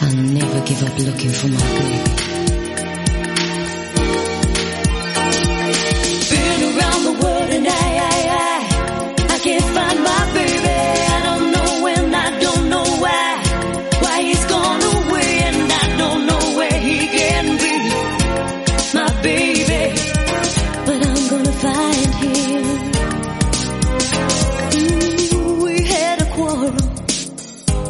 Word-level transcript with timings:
I'll 0.02 0.14
never 0.14 0.60
give 0.68 0.84
up 0.84 1.00
looking 1.00 1.32
for 1.32 1.48
my 1.48 1.58
baby. 1.58 2.35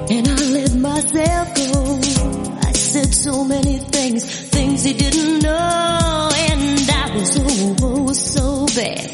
And 0.09 0.27
I 0.27 0.35
let 0.57 0.75
myself 0.75 1.55
go. 1.55 1.99
I 2.67 2.71
said 2.73 3.13
so 3.13 3.43
many 3.43 3.79
things, 3.79 4.25
things 4.25 4.83
he 4.83 4.93
didn't 4.93 5.43
know, 5.43 6.29
and 6.49 6.89
I 6.89 7.15
was 7.15 7.39
oh, 7.39 7.75
oh 7.81 8.13
so 8.13 8.65
bad. 8.75 9.11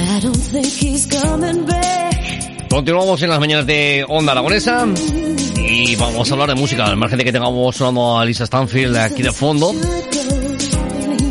I 0.00 0.20
don't 0.20 0.36
think 0.36 0.66
he's 0.66 1.06
coming 1.06 1.66
back. 1.66 2.68
Continuamos 2.68 3.22
en 3.22 3.30
las 3.30 3.38
mañanas 3.38 3.66
de 3.66 4.04
Onda 4.08 4.32
Aragonesa 4.32 4.86
y 5.56 5.94
vamos 5.96 6.28
a 6.28 6.32
hablar 6.34 6.48
de 6.48 6.54
música. 6.56 6.84
Al 6.84 6.96
margen 6.96 7.18
de 7.18 7.24
que 7.24 7.32
tengamos 7.32 7.76
sonando 7.76 8.18
a 8.18 8.24
Lisa 8.24 8.46
Stanfield 8.46 8.96
aquí 8.96 9.22
de 9.22 9.32
fondo, 9.32 9.72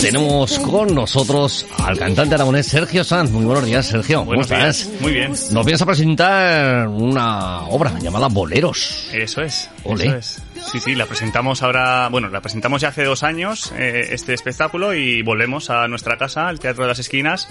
tenemos 0.03 0.59
con 0.59 0.93
nosotros 0.93 1.65
al 1.77 1.97
cantante 1.97 2.35
aragonés 2.35 2.67
Sergio 2.67 3.05
Sanz. 3.05 3.31
Muy 3.31 3.45
buenos 3.45 3.65
días, 3.65 3.85
Sergio. 3.85 4.19
¿Cómo 4.19 4.27
Buenos 4.31 4.51
estás? 4.51 4.87
días. 4.89 5.01
Muy 5.01 5.13
bien. 5.13 5.31
Nos 5.31 5.65
vienes 5.65 5.81
a 5.81 5.85
presentar 5.85 6.87
una 6.89 7.61
obra 7.67 7.97
llamada 7.99 8.27
Boleros. 8.27 9.09
Eso 9.13 9.41
es. 9.41 9.69
Ole. 9.85 10.07
Eso 10.07 10.17
es. 10.17 10.43
Sí, 10.71 10.79
sí, 10.79 10.95
la 10.95 11.05
presentamos 11.05 11.63
ahora, 11.63 12.09
bueno, 12.09 12.29
la 12.29 12.41
presentamos 12.41 12.81
ya 12.81 12.89
hace 12.89 13.03
dos 13.03 13.23
años, 13.23 13.73
eh, 13.77 14.07
este 14.11 14.33
espectáculo, 14.33 14.93
y 14.93 15.21
volvemos 15.21 15.69
a 15.69 15.87
nuestra 15.87 16.17
casa, 16.17 16.47
al 16.47 16.59
Teatro 16.59 16.83
de 16.83 16.89
las 16.89 16.99
Esquinas, 16.99 17.47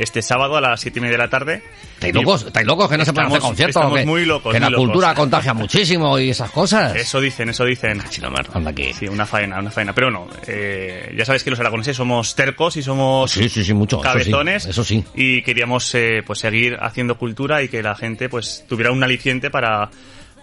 este 0.00 0.22
sábado 0.22 0.56
a 0.56 0.60
las 0.60 0.80
siete 0.80 0.98
y 0.98 1.02
media 1.02 1.12
de 1.12 1.22
la 1.24 1.30
tarde. 1.30 1.62
¿Estáis 1.94 2.14
locos? 2.14 2.44
¿Estáis 2.46 2.66
locos 2.66 2.88
que 2.90 2.96
no 2.98 3.04
se 3.04 3.12
pueden 3.12 3.26
hacer 3.26 3.36
Estamos- 3.38 3.48
conciertos? 3.50 3.76
estamos 3.76 3.98
que, 4.00 4.06
muy 4.06 4.24
locos, 4.24 4.52
Que 4.54 4.60
la 4.60 4.66
muy 4.66 4.72
locos. 4.72 4.86
cultura 4.88 5.14
contagia 5.14 5.54
muchísimo 5.54 6.18
y 6.18 6.30
esas 6.30 6.50
cosas. 6.50 6.94
Eso 6.96 7.20
dicen, 7.20 7.50
eso 7.50 7.64
dicen. 7.64 8.00
Anda 8.54 8.70
aquí. 8.70 8.92
Sí, 8.94 9.06
una 9.08 9.26
faena, 9.26 9.58
una 9.60 9.70
faena. 9.70 9.92
Pero 9.94 10.10
no, 10.10 10.26
eh, 10.46 11.14
ya 11.16 11.24
sabes 11.24 11.44
que 11.44 11.50
los 11.50 11.60
aragoneses 11.60 11.96
somos 11.96 12.34
tercos 12.34 12.76
y 12.76 12.82
somos 12.82 13.30
Sí, 13.30 13.48
sí, 13.48 13.64
sí, 13.64 13.74
mucho. 13.74 13.96
eso 13.96 14.02
sí, 14.02 14.08
cabezones. 14.08 14.66
Eso 14.66 14.82
sí. 14.84 15.04
Y 15.14 15.42
queríamos 15.42 15.94
eh, 15.94 16.22
pues 16.26 16.38
seguir 16.38 16.78
haciendo 16.80 17.18
cultura 17.18 17.62
y 17.62 17.68
que 17.68 17.82
la 17.82 17.94
gente 17.94 18.28
pues 18.28 18.64
tuviera 18.68 18.90
un 18.92 19.02
aliciente 19.04 19.50
para, 19.50 19.90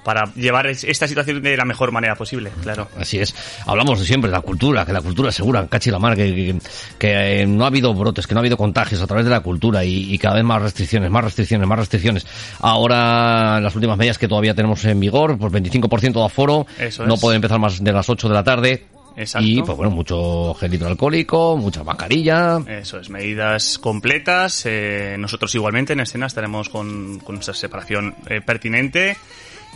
para 0.07 0.23
llevar 0.35 0.67
es- 0.67 0.85
esta 0.85 1.05
situación 1.05 1.41
de 1.41 1.57
la 1.57 1.65
mejor 1.65 1.91
manera 1.91 2.15
posible, 2.15 2.49
claro. 2.63 2.87
Así 2.97 3.19
es. 3.19 3.35
Hablamos 3.65 3.99
siempre 3.99 4.29
de 4.31 4.37
la 4.37 4.41
cultura, 4.41 4.85
que 4.85 4.93
la 4.93 5.01
cultura 5.01 5.27
es 5.31 5.35
segura, 5.35 5.67
cachi 5.67 5.91
la 5.91 5.99
mar, 5.99 6.15
que, 6.15 6.33
que, 6.33 6.55
que, 6.97 7.41
eh, 7.41 7.45
no 7.45 7.65
ha 7.65 7.67
habido 7.67 7.93
brotes, 7.93 8.25
que 8.25 8.33
no 8.33 8.39
ha 8.39 8.41
habido 8.41 8.55
contagios 8.55 9.01
a 9.01 9.05
través 9.07 9.25
de 9.25 9.31
la 9.31 9.41
cultura 9.41 9.83
y, 9.83 10.13
y 10.13 10.17
cada 10.17 10.35
vez 10.35 10.45
más 10.45 10.61
restricciones, 10.61 11.11
más 11.11 11.25
restricciones, 11.25 11.67
más 11.67 11.77
restricciones. 11.79 12.25
Ahora, 12.61 13.59
las 13.59 13.75
últimas 13.75 13.97
medidas 13.97 14.17
que 14.17 14.29
todavía 14.29 14.53
tenemos 14.53 14.85
en 14.85 14.97
vigor, 14.99 15.37
pues 15.37 15.51
25% 15.51 16.13
de 16.19 16.25
aforo, 16.25 16.65
Eso 16.79 17.05
no 17.05 17.15
es. 17.15 17.19
puede 17.19 17.35
empezar 17.35 17.59
más 17.59 17.83
de 17.83 17.91
las 17.91 18.07
8 18.09 18.29
de 18.29 18.33
la 18.33 18.43
tarde. 18.45 18.85
Exacto. 19.17 19.47
Y, 19.47 19.61
pues 19.63 19.75
bueno, 19.75 19.89
mucho 19.91 20.53
gel 20.59 20.73
hidroalcohólico, 20.75 21.57
mucha 21.57 21.83
mascarilla. 21.83 22.59
Eso 22.67 22.99
es, 22.99 23.09
medidas 23.09 23.79
completas. 23.79 24.61
eh, 24.67 25.15
nosotros 25.17 25.53
igualmente 25.55 25.93
en 25.93 26.01
escena 26.01 26.27
estaremos 26.27 26.69
con, 26.69 27.19
con 27.19 27.35
nuestra 27.35 27.55
separación 27.55 28.13
eh, 28.29 28.41
pertinente. 28.45 29.17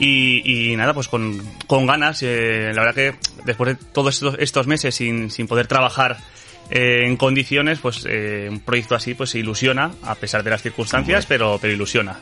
Y, 0.03 0.71
y 0.71 0.75
nada, 0.75 0.93
pues 0.95 1.07
con, 1.07 1.39
con 1.67 1.85
ganas. 1.85 2.23
eh, 2.23 2.71
la 2.73 2.81
verdad 2.83 2.95
que 2.95 3.15
después 3.45 3.77
de 3.77 3.85
todos 3.93 4.15
estos, 4.15 4.35
estos 4.39 4.65
meses 4.67 4.95
sin, 4.95 5.29
sin 5.29 5.45
poder 5.47 5.67
trabajar 5.67 6.17
eh, 6.71 7.05
en 7.05 7.17
condiciones, 7.17 7.77
pues 7.79 8.05
eh, 8.09 8.47
un 8.49 8.61
proyecto 8.61 8.95
así 8.95 9.13
pues 9.13 9.35
ilusiona, 9.35 9.91
a 10.03 10.15
pesar 10.15 10.41
de 10.43 10.49
las 10.49 10.61
circunstancias, 10.63 11.25
pero, 11.27 11.59
pero 11.61 11.71
ilusiona. 11.73 12.17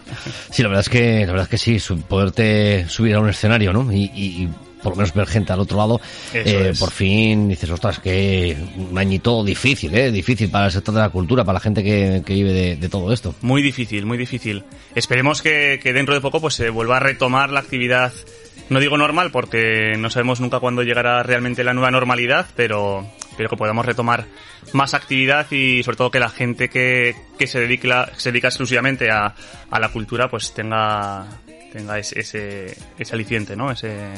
Sí, 0.52 0.62
la 0.62 0.68
verdad 0.70 0.82
es 0.82 0.90
que, 0.90 1.20
la 1.26 1.32
verdad 1.32 1.44
es 1.44 1.50
que 1.50 1.58
sí, 1.58 1.80
su- 1.80 2.02
poderte 2.02 2.88
subir 2.90 3.16
a 3.16 3.20
un 3.22 3.30
escenario, 3.30 3.72
¿no? 3.72 3.90
Y 3.94 4.50
por 4.82 4.94
lo 4.94 4.98
menos 4.98 5.14
ver 5.14 5.28
gente 5.28 5.54
al 5.54 5.60
otro 5.60 5.78
lado, 5.78 6.02
eh, 6.34 6.74
por 6.80 6.92
fin 6.92 7.50
dices, 7.50 7.70
ostras, 7.70 8.00
que 8.00 8.58
un 8.78 8.98
añito 8.98 9.44
difícil, 9.44 9.94
¿eh? 9.96 10.12
Difícil 10.12 10.50
para 10.50 10.68
el 10.68 10.72
sector 10.72 10.94
de 10.94 11.02
la 11.02 11.10
cultura, 11.10 11.44
para 11.44 11.56
la 11.56 11.60
gente 11.60 11.84
que, 11.84 12.24
que 12.26 12.34
vive 12.34 12.54
de, 12.54 12.76
de 12.76 12.90
todo 12.90 13.12
esto. 13.12 13.36
Muy 13.42 13.62
difícil, 13.62 14.06
muy 14.06 14.18
difícil. 14.18 14.64
Esperemos 14.96 15.42
que, 15.42 15.80
que 15.82 15.94
dentro 15.94 16.14
de 16.14 16.22
poco 16.22 16.40
pues 16.42 16.54
se 16.54 16.70
vuelva 16.70 16.98
a 16.98 17.00
retomar 17.00 17.50
la 17.50 17.60
actividad. 17.60 18.14
No 18.70 18.80
digo 18.80 18.98
normal 18.98 19.32
porque 19.32 19.96
no 19.98 20.10
sabemos 20.12 20.40
nunca 20.40 20.60
cuándo 20.60 20.84
llegará 20.84 21.24
realmente 21.24 21.64
la 21.64 21.74
nueva 21.74 21.90
normalidad, 21.90 22.46
pero, 22.56 23.08
pero 23.36 23.50
que 23.50 23.58
podamos 23.58 23.84
retomar 23.84 24.28
más 24.74 24.94
actividad 24.94 25.52
y 25.52 25.82
sobre 25.82 25.98
todo 25.98 26.12
que 26.12 26.20
la 26.20 26.30
gente 26.30 26.70
que, 26.70 27.16
que 27.40 27.48
se 27.48 27.60
dedica, 27.60 28.12
se 28.18 28.32
dedica 28.32 28.50
exclusivamente 28.50 29.10
a, 29.10 29.34
a 29.72 29.80
la 29.80 29.90
cultura 29.90 30.30
pues 30.30 30.54
tenga, 30.54 31.26
tenga 31.74 31.98
ese, 31.98 32.20
ese, 32.20 32.78
ese 33.00 33.16
aliciente, 33.16 33.56
¿no? 33.56 33.72
Ese, 33.72 34.12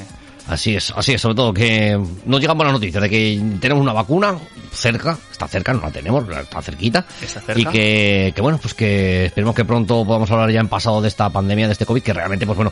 Así 0.47 0.75
es, 0.75 0.91
así 0.96 1.13
es, 1.13 1.22
sobre 1.22 1.35
todo 1.35 1.53
que 1.53 2.00
nos 2.25 2.40
llegan 2.41 2.57
buenas 2.57 2.74
noticias 2.74 3.02
de 3.02 3.09
que 3.09 3.41
tenemos 3.59 3.81
una 3.81 3.94
vacuna 3.94 4.38
cerca, 4.72 5.18
está 5.31 5.47
cerca, 5.47 5.74
no 5.74 5.81
la 5.81 5.91
tenemos, 5.91 6.25
está 6.29 6.62
cerquita. 6.62 7.06
Está 7.22 7.41
cerca. 7.41 7.59
Y 7.62 7.66
que, 7.66 8.34
que 8.35 8.41
bueno, 8.41 8.57
pues 8.57 8.74
que 8.74 9.25
esperemos 9.25 9.56
que 9.56 9.66
pronto 9.66 10.06
podamos 10.06 10.29
hablar 10.31 10.52
ya 10.52 10.59
en 10.59 10.68
pasado 10.68 11.02
de 11.02 11.07
esta 11.07 11.29
pandemia, 11.29 11.68
de 11.68 11.74
este 11.74 11.85
COVID, 11.85 12.02
que 12.02 12.13
realmente, 12.13 12.46
pues 12.46 12.56
bueno, 12.56 12.72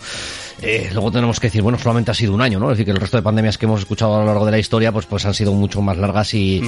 eh, 0.61 0.89
luego 0.93 1.11
tenemos 1.11 1.39
que 1.39 1.47
decir, 1.47 1.61
bueno, 1.61 1.77
solamente 1.77 2.11
ha 2.11 2.13
sido 2.13 2.33
un 2.33 2.41
año, 2.41 2.59
¿no? 2.59 2.71
Es 2.71 2.77
decir, 2.77 2.85
que 2.85 2.91
el 2.91 2.97
resto 2.97 3.17
de 3.17 3.23
pandemias 3.23 3.57
que 3.57 3.65
hemos 3.65 3.81
escuchado 3.81 4.15
a 4.15 4.19
lo 4.19 4.25
largo 4.25 4.45
de 4.45 4.51
la 4.51 4.59
historia, 4.59 4.91
pues, 4.91 5.05
pues 5.05 5.25
han 5.25 5.33
sido 5.33 5.53
mucho 5.53 5.81
más 5.81 5.97
largas 5.97 6.33
y, 6.33 6.61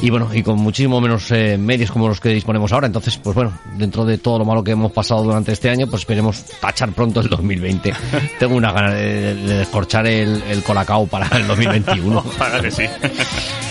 y 0.00 0.10
bueno, 0.10 0.28
y 0.32 0.42
con 0.42 0.58
muchísimo 0.58 1.00
menos 1.00 1.30
eh, 1.30 1.56
medios 1.56 1.90
como 1.90 2.08
los 2.08 2.20
que 2.20 2.30
disponemos 2.30 2.72
ahora. 2.72 2.86
Entonces, 2.86 3.16
pues 3.16 3.34
bueno, 3.34 3.58
dentro 3.76 4.04
de 4.04 4.18
todo 4.18 4.38
lo 4.38 4.44
malo 4.44 4.62
que 4.64 4.72
hemos 4.72 4.92
pasado 4.92 5.22
durante 5.22 5.52
este 5.52 5.70
año, 5.70 5.86
pues 5.86 6.02
esperemos 6.02 6.44
tachar 6.60 6.92
pronto 6.92 7.20
el 7.20 7.28
2020. 7.28 7.92
Tengo 8.38 8.56
una 8.56 8.72
gana 8.72 8.94
de, 8.94 9.34
de 9.34 9.58
descorchar 9.58 10.06
el, 10.06 10.33
el 10.48 10.62
colacao 10.62 11.06
para 11.06 11.26
el 11.36 11.46
2021. 11.46 12.18
Ojalá 12.26 12.60
que 12.60 12.70
sí. 12.70 12.84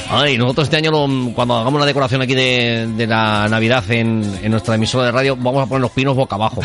Ay, 0.10 0.38
nosotros 0.38 0.66
este 0.66 0.78
año, 0.78 0.92
lo- 0.92 1.34
cuando 1.34 1.56
hagamos 1.58 1.80
la 1.80 1.86
decoración 1.86 2.22
aquí 2.22 2.36
de, 2.36 2.88
de 2.96 3.08
la 3.08 3.48
Navidad 3.50 3.84
en, 3.90 4.40
en 4.44 4.52
nuestra 4.52 4.76
emisora 4.76 5.06
de 5.06 5.12
radio, 5.12 5.36
vamos 5.36 5.64
a 5.64 5.66
poner 5.66 5.82
los 5.82 5.92
pinos 5.92 6.16
boca 6.16 6.36
abajo. 6.36 6.62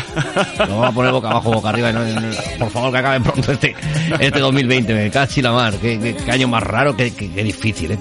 Vamos 0.59 0.87
a 0.87 0.91
poner 0.91 1.11
boca 1.11 1.29
abajo, 1.29 1.51
boca 1.51 1.69
arriba. 1.69 1.91
¿no? 1.91 2.01
Por 2.59 2.69
favor, 2.69 2.91
que 2.91 2.97
acabe 2.99 3.19
pronto 3.21 3.51
este, 3.51 3.75
este 4.19 4.39
2020. 4.39 4.93
Me 4.93 5.09
cachi 5.09 5.41
la 5.41 5.51
mar. 5.51 5.73
Qué, 5.81 5.99
qué- 5.99 6.15
qué 6.15 6.31
año 6.31 6.47
más 6.47 6.61
raro, 6.63 6.95
qué, 6.95 7.11
qué- 7.13 7.27
difícil, 7.43 7.91
¿eh? 7.93 7.99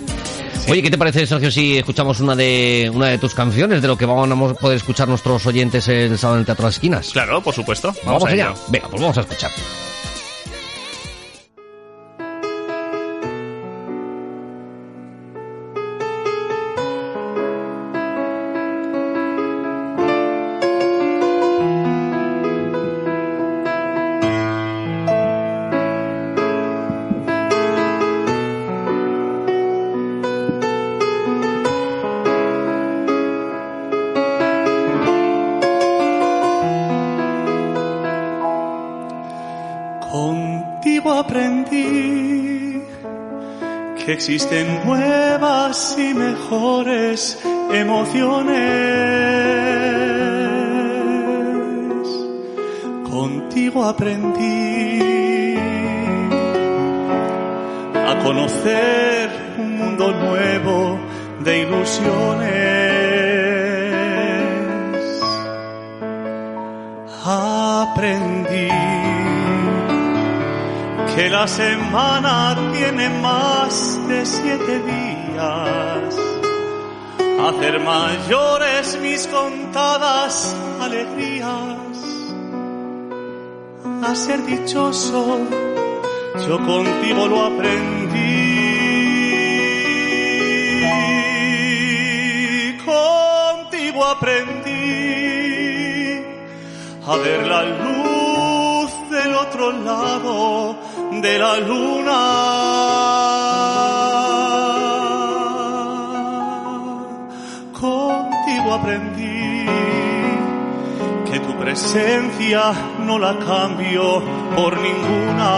Oye, 0.70 0.82
¿qué 0.82 0.90
te 0.90 0.98
parece, 0.98 1.26
Sergio, 1.26 1.50
si 1.50 1.78
escuchamos 1.78 2.20
una 2.20 2.36
de 2.36 2.90
una 2.92 3.06
de 3.06 3.16
tus 3.16 3.32
canciones, 3.32 3.80
de 3.80 3.88
lo 3.88 3.96
que 3.96 4.04
vamos 4.04 4.50
a 4.50 4.54
poder 4.54 4.76
escuchar 4.76 5.08
nuestros 5.08 5.46
oyentes 5.46 5.88
el 5.88 6.18
sábado 6.18 6.36
en 6.36 6.40
el 6.40 6.44
Teatro 6.46 6.64
de 6.64 6.68
las 6.68 6.74
Esquinas? 6.74 7.08
Claro, 7.10 7.40
por 7.42 7.54
supuesto. 7.54 7.88
Vamos, 8.04 8.22
Vamos, 8.24 8.24
allá. 8.24 8.44
ello. 8.50 8.54
Venga, 8.68 8.88
pues 8.88 9.00
vamos 9.00 9.16
a 9.16 9.22
escuchar. 9.22 9.50
Que 44.08 44.14
existen 44.14 44.86
nuevas 44.86 45.94
y 45.98 46.14
mejores 46.14 47.38
emociones. 47.70 48.56
Contigo 53.10 53.84
aprendí 53.84 55.02
a 57.94 58.18
conocer 58.24 59.28
un 59.58 59.76
mundo 59.76 60.10
nuevo 60.12 60.98
de 61.44 61.58
ilusiones. 61.58 62.48
Aprendí 67.26 68.87
que 71.18 71.28
la 71.28 71.48
semana 71.48 72.56
tiene 72.72 73.08
más 73.08 73.98
de 74.06 74.24
siete 74.24 74.78
días. 74.78 76.16
Hacer 77.48 77.80
mayores 77.80 78.96
mis 79.02 79.26
contadas 79.26 80.54
alegrías. 80.80 81.96
A 84.08 84.14
ser 84.14 84.46
dichoso, 84.46 85.40
yo 86.46 86.56
contigo 86.64 87.26
lo 87.26 87.46
aprendí. 87.46 88.38
Contigo 92.86 94.04
aprendí 94.04 94.68
a 97.08 97.16
ver 97.16 97.44
la 97.48 97.62
luz 97.64 98.07
otro 99.58 99.72
lado 99.72 100.76
de 101.20 101.38
la 101.38 101.56
luna. 101.58 102.20
Contigo 107.72 108.74
aprendí 108.74 109.66
que 111.30 111.40
tu 111.40 111.56
presencia 111.58 112.72
no 113.00 113.18
la 113.18 113.36
cambio 113.38 114.22
por 114.54 114.78
ninguna. 114.80 115.50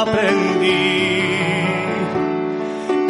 Aprendí 0.00 0.78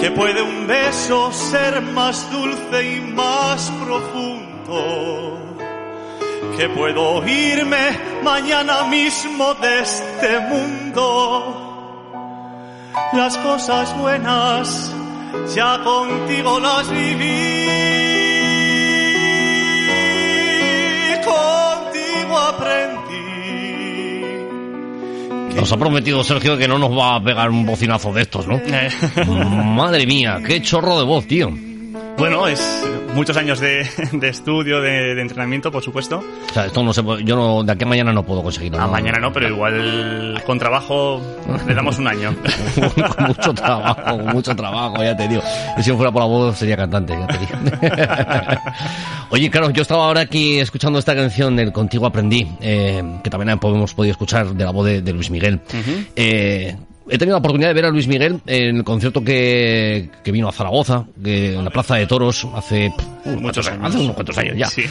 que 0.00 0.10
puede 0.12 0.40
un 0.40 0.66
beso 0.66 1.30
ser 1.32 1.82
más 1.82 2.30
dulce 2.30 2.96
y 2.96 3.00
más 3.00 3.70
profundo 3.84 5.47
que 6.56 6.68
puedo 6.70 7.26
irme 7.26 7.98
mañana 8.22 8.84
mismo 8.84 9.54
de 9.54 9.80
este 9.80 10.40
mundo. 10.40 11.54
Las 13.12 13.36
cosas 13.38 13.96
buenas 13.98 14.92
ya 15.54 15.78
contigo 15.82 16.58
las 16.60 16.90
viví. 16.90 17.68
Contigo 21.24 22.38
aprendí. 22.38 23.08
Nos 25.54 25.72
ha 25.72 25.76
prometido 25.76 26.22
Sergio 26.24 26.56
que 26.56 26.68
no 26.68 26.78
nos 26.78 26.90
va 26.96 27.16
a 27.16 27.22
pegar 27.22 27.50
un 27.50 27.66
bocinazo 27.66 28.12
de 28.12 28.22
estos, 28.22 28.46
¿no? 28.46 28.56
Eh, 28.56 28.88
Madre 29.26 30.06
mía, 30.06 30.40
qué 30.46 30.60
chorro 30.62 30.98
de 30.98 31.04
voz, 31.04 31.26
tío. 31.26 31.50
bueno, 32.16 32.46
es 32.46 32.60
muchos 33.14 33.36
años 33.36 33.60
de, 33.60 33.86
de 34.12 34.28
estudio, 34.28 34.80
de, 34.80 35.14
de 35.14 35.22
entrenamiento, 35.22 35.70
por 35.70 35.82
supuesto. 35.82 36.22
O 36.50 36.52
sea, 36.52 36.66
esto 36.66 36.82
no 36.82 36.92
se 36.92 37.02
puede, 37.02 37.24
yo 37.24 37.36
no, 37.36 37.62
de 37.64 37.72
aquí 37.72 37.84
a 37.84 37.86
mañana 37.86 38.12
no 38.12 38.22
puedo 38.22 38.42
conseguirlo. 38.42 38.80
A 38.80 38.86
mañana 38.86 39.18
no, 39.18 39.32
pero 39.32 39.48
igual 39.48 40.42
con 40.46 40.58
trabajo 40.58 41.20
le 41.66 41.74
damos 41.74 41.98
un 41.98 42.08
año. 42.08 42.34
con 43.16 43.26
mucho 43.26 43.54
trabajo, 43.54 44.02
con 44.02 44.26
mucho 44.26 44.56
trabajo, 44.56 45.02
ya 45.02 45.16
te 45.16 45.28
digo. 45.28 45.42
Y 45.76 45.82
si 45.82 45.90
no 45.90 45.96
fuera 45.96 46.12
por 46.12 46.22
la 46.22 46.28
voz 46.28 46.58
sería 46.58 46.76
cantante, 46.76 47.14
ya 47.18 47.26
te 47.26 47.38
digo. 47.38 47.78
Oye, 49.30 49.50
claro, 49.50 49.70
yo 49.70 49.82
estaba 49.82 50.06
ahora 50.06 50.22
aquí 50.22 50.58
escuchando 50.58 50.98
esta 50.98 51.14
canción 51.14 51.54
del 51.56 51.72
Contigo 51.72 52.06
Aprendí, 52.06 52.48
eh, 52.60 53.02
que 53.22 53.30
también 53.30 53.58
hemos 53.62 53.94
podido 53.94 54.12
escuchar 54.12 54.46
de 54.54 54.64
la 54.64 54.70
voz 54.70 54.86
de, 54.86 55.02
de 55.02 55.12
Luis 55.12 55.30
Miguel. 55.30 55.60
Eh, 56.16 56.76
he 57.10 57.18
tenido 57.18 57.34
la 57.34 57.38
oportunidad 57.38 57.68
de 57.70 57.74
ver 57.74 57.84
a 57.86 57.90
Luis 57.90 58.06
Miguel 58.08 58.40
en 58.46 58.76
el 58.76 58.84
concierto 58.84 59.22
que, 59.22 60.10
que 60.22 60.32
vino 60.32 60.48
a 60.48 60.52
Zaragoza, 60.52 61.04
que, 61.22 61.54
en 61.54 61.64
la 61.64 61.70
Plaza 61.70 61.96
de 61.96 62.06
Toros, 62.06 62.46
hace 62.54 62.92
uh, 63.24 63.30
Muchos 63.40 63.66
años. 63.68 63.84
Hace 63.88 63.98
unos 63.98 64.14
cuantos 64.14 64.38
años 64.38 64.56
ya. 64.56 64.66
Sí. 64.68 64.82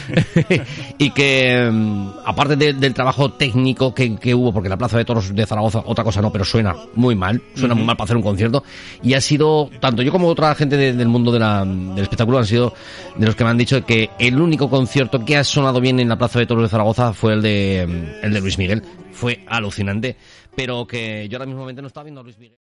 y 0.97 1.09
que, 1.11 1.69
mm, 1.71 2.07
aparte 2.25 2.55
de- 2.55 2.73
del 2.73 2.93
trabajo 2.93 3.31
técnico 3.33 3.93
que, 3.93 4.15
que 4.17 4.33
hubo, 4.35 4.53
porque 4.53 4.69
la 4.69 4.77
Plaza 4.77 4.97
de 4.97 5.05
Toros 5.05 5.33
de 5.33 5.45
Zaragoza, 5.45 5.83
otra 5.85 6.03
cosa 6.03 6.21
no, 6.21 6.31
pero 6.31 6.43
suena 6.45 6.75
muy 6.95 7.15
mal, 7.15 7.41
suena 7.55 7.75
muy 7.75 7.83
mal 7.85 7.95
para 7.95 8.05
hacer 8.05 8.17
un 8.17 8.23
concierto, 8.23 8.63
y 9.03 9.13
ha 9.13 9.21
sido, 9.21 9.69
tanto 9.79 10.01
yo 10.01 10.11
como 10.11 10.27
otra 10.27 10.53
gente 10.55 10.77
de- 10.77 10.93
del 10.93 11.07
mundo 11.07 11.31
de 11.31 11.39
la- 11.39 11.65
del 11.65 11.99
espectáculo 11.99 12.37
han 12.39 12.45
sido 12.45 12.73
de 13.15 13.25
los 13.25 13.35
que 13.35 13.43
me 13.43 13.49
han 13.49 13.57
dicho 13.57 13.83
que 13.85 14.09
el 14.19 14.39
único 14.41 14.69
concierto 14.69 15.23
que 15.25 15.37
ha 15.37 15.43
sonado 15.43 15.79
bien 15.81 15.99
en 15.99 16.09
la 16.09 16.17
Plaza 16.17 16.39
de 16.39 16.45
Toros 16.45 16.63
de 16.63 16.69
Zaragoza 16.69 17.13
fue 17.13 17.33
el 17.33 17.41
de, 17.41 17.81
el 18.23 18.33
de 18.33 18.41
Luis 18.41 18.57
Miguel. 18.57 18.83
Fue 19.11 19.39
alucinante, 19.47 20.15
pero 20.57 20.87
que 20.87 21.29
yo 21.29 21.37
ahora 21.37 21.45
mismo 21.45 21.71
no 21.71 21.87
estaba 21.87 22.05
viendo 22.05 22.21
a 22.21 22.23
Luis 22.23 22.39
Miguel. 22.39 22.57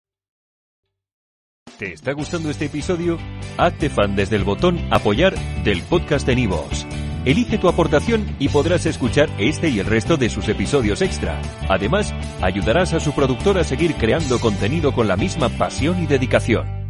¿Te 1.78 1.92
está 1.92 2.10
gustando 2.10 2.50
este 2.50 2.64
episodio? 2.64 3.18
Hazte 3.56 3.88
fan 3.88 4.16
desde 4.16 4.34
el 4.34 4.42
botón 4.42 4.80
Apoyar 4.90 5.32
del 5.62 5.80
podcast 5.82 6.26
de 6.26 6.34
Nivos. 6.34 6.84
Elige 7.24 7.56
tu 7.56 7.68
aportación 7.68 8.34
y 8.40 8.48
podrás 8.48 8.86
escuchar 8.86 9.30
este 9.38 9.68
y 9.68 9.78
el 9.78 9.86
resto 9.86 10.16
de 10.16 10.28
sus 10.28 10.48
episodios 10.48 11.02
extra. 11.02 11.40
Además, 11.68 12.12
ayudarás 12.42 12.94
a 12.94 13.00
su 13.00 13.12
productor 13.12 13.58
a 13.58 13.64
seguir 13.64 13.94
creando 13.94 14.40
contenido 14.40 14.92
con 14.92 15.06
la 15.06 15.16
misma 15.16 15.48
pasión 15.48 16.02
y 16.02 16.06
dedicación. 16.08 16.83